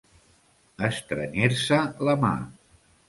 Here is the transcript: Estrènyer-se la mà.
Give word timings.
Estrènyer-se 0.87 1.79
la 2.09 2.17
mà. 2.25 2.33